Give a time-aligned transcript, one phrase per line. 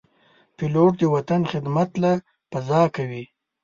[0.55, 2.11] پیلوټ د وطن خدمت له
[2.51, 3.23] فضا کوي.